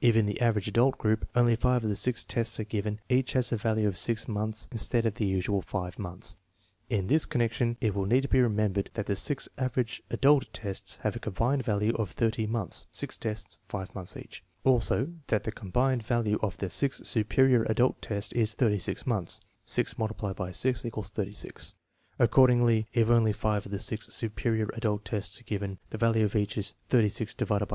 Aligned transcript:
If 0.00 0.16
in 0.16 0.26
the 0.26 0.40
"aver 0.40 0.58
age 0.58 0.66
adult" 0.66 0.98
group 0.98 1.28
only 1.36 1.54
five 1.54 1.84
of 1.84 1.88
the 1.88 1.94
six 1.94 2.24
tests 2.24 2.58
are 2.58 2.64
given, 2.64 2.98
each 3.08 3.34
has 3.34 3.52
a 3.52 3.56
value 3.56 3.86
of 3.86 3.96
6 3.96 4.26
months 4.26 4.68
instead 4.72 5.06
of 5.06 5.14
the 5.14 5.24
usual 5.24 5.62
5 5.62 6.00
months. 6.00 6.36
In 6.90 7.06
this 7.06 7.24
connection 7.24 7.76
it 7.80 7.94
will 7.94 8.04
need 8.06 8.22
to 8.22 8.28
be 8.28 8.40
remembered 8.40 8.90
that 8.94 9.06
the 9.06 9.14
six" 9.14 9.48
average 9.66 10.02
adult" 10.10 10.52
tests 10.52 10.96
have 11.02 11.14
a 11.14 11.20
combined 11.20 11.62
value 11.64 11.94
of 11.94 12.10
30 12.10 12.48
months 12.48 12.86
(6 12.90 13.18
tests, 13.18 13.60
5 13.68 13.94
months 13.94 14.16
each); 14.16 14.42
also 14.64 15.12
that 15.28 15.44
the 15.44 15.52
combined 15.52 16.02
value 16.02 16.40
of 16.42 16.56
the 16.56 16.70
six" 16.70 17.00
superior 17.08 17.62
adult" 17.70 18.02
tests 18.02 18.32
is 18.32 18.54
36 18.54 19.06
months 19.06 19.36
(6 19.64 19.94
X 19.94 20.54
6 20.58 20.82
= 20.82 20.82
S6). 20.88 21.72
Accordingly, 22.18 22.88
if 22.94 23.08
only 23.08 23.32
five 23.32 23.64
of 23.64 23.70
the 23.70 23.78
six" 23.78 24.12
superior 24.12 24.68
adult" 24.74 25.04
tests 25.04 25.40
are 25.40 25.44
given, 25.44 25.78
the 25.90 25.98
value 25.98 26.24
of 26.24 26.34
each 26.34 26.58
is 26.58 26.74
36 26.88 27.30
* 27.32 27.36
6 27.38 27.48
7. 27.48 27.68